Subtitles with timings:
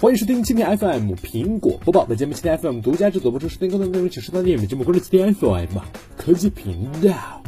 [0.00, 2.04] 欢迎收听今天 FM 苹果播报。
[2.04, 5.78] 本节目今天 FM 独家制作播出，收听更多内容请收看电影节目关注今天 FM
[6.16, 7.42] 科技频道。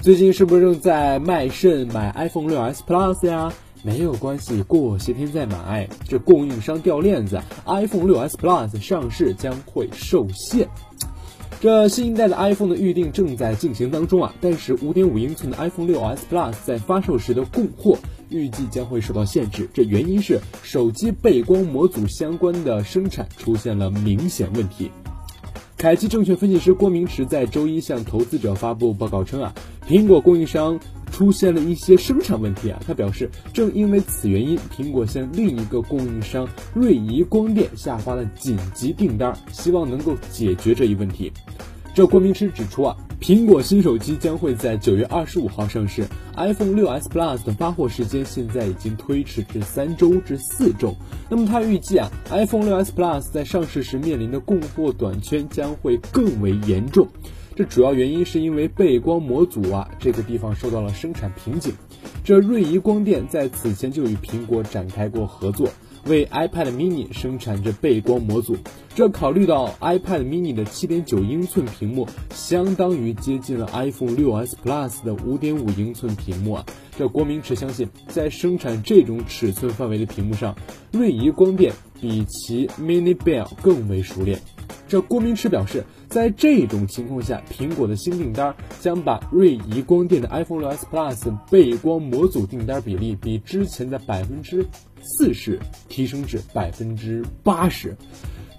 [0.00, 3.52] 最近是不是正在卖肾买 iPhone 六 S Plus 呀？
[3.82, 5.86] 没有关系，过些天再买。
[6.08, 10.66] 这供应商掉链子，iPhone 六 S Plus 上市将会受限。
[11.62, 17.96] 这新一代的 iPhone 的预定正在进行当中啊，但是五点五英寸的 iPhone 6s Plus 在发售时的供货
[18.30, 19.70] 预计将会受到限制。
[19.72, 24.90] 这原因是手机背光模组相关的生产出现了明显问题。
[25.82, 29.52] 凯基证券分析师郭明池在周一向投资者发布报告称啊，
[29.84, 30.78] 苹果供应商。
[31.10, 41.30] 出现了一些生产问题啊，他表示，正因为此原因，苹果向另一个供应商瑞仪光电下发了紧急订单，希望能够解决这一问题。
[41.92, 46.04] 这郭明池指出啊，苹果新手机将会在九月二十五号上市
[46.36, 50.92] ，iPhone 6s Plus 的发货时间现在已经推迟至三周至四周。
[51.30, 57.06] 那么它预计啊，iPhone 6s Plus 在上市时面临的供货短缺将会更为严重。
[57.54, 61.72] 这主要原因是因为背光模组啊这个地方受到了生产瓶颈。
[62.24, 65.68] 这瑞仪光电在此前就与苹果展开过合作，
[66.06, 68.56] 为 iPad mini 生产着背光模组。
[68.94, 80.54] 这考虑到 iPad mini 的7.9英寸屏幕相当于接近了 iPhone 6s Plus 的5.5英寸屏幕啊，这郭明池相信在生产这种尺寸范围的屏幕上，
[80.92, 84.38] 瑞仪光电比其 Mini Bell 更为熟练。
[84.92, 94.66] 这郭明池表示，在这种情况下，苹果的新订单将把瑞仪光电的 iPhone 6s Plus 背光模组订单比例比之前的百分之
[95.00, 97.96] 四十提升至百分之八十。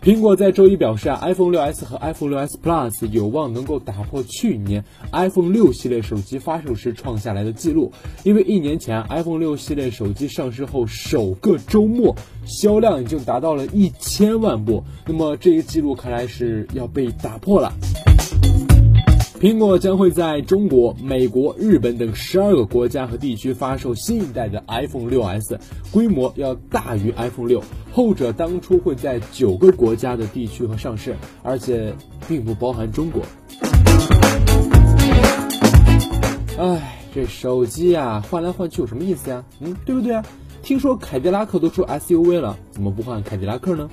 [0.04, 7.90] 苹果在周一表示啊，iPhone 6s 和 iPhone 6s Plus 有望能够打破去年 iPhone 6系列手机发售时创下来的记录，
[8.26, 12.14] 因为一年前 iPhone 6系列手机上市后首个周末
[12.46, 17.72] 销量已经达到了一千万部，那么这一记录看来是要被打破了。
[19.44, 25.59] 苹果将会在中国、美国、日本等十二个国家和地区发售新一代的 iPhone 6s，
[25.92, 27.62] 规模要大于 iPhone 6。
[27.92, 31.94] 后者当初会在九个国家的地区和上市，而且
[32.26, 33.22] 并不包含中国。
[36.58, 39.44] 哎，这手机呀，换来换去有什么意思呀？
[39.59, 40.24] 嗯，对不对啊？
[40.62, 43.90] 听说凯迪拉克都出 SUV 了，怎么不换凯迪拉克呢？